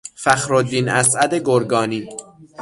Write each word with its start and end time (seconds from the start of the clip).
فخرالدین 0.15 0.87
اسعد 0.89 1.33
گرگانی 1.33 2.09